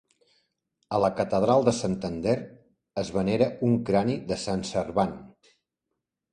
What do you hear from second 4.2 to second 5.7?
de Sant Servand.